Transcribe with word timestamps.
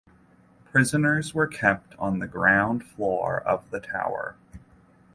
Prisoners 0.65 1.35
were 1.35 1.45
kept 1.45 1.93
on 1.99 2.17
the 2.17 2.25
ground 2.25 2.83
floor 2.83 3.39
of 3.41 3.69
the 3.69 3.79
tower. 3.79 4.35